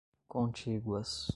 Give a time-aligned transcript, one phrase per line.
[0.27, 1.29] contíguas